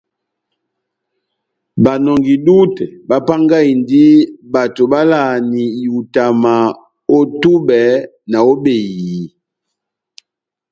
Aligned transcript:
Banɔngi-dútɛ 1.83 2.85
bapángahindi 3.09 4.03
bato 4.53 4.83
bavalahani 4.91 5.63
ihutama 5.83 6.53
ó 7.17 7.19
túbɛ 7.41 7.81
ná 8.31 8.39
ó 8.49 8.53
behiyi. 8.63 9.21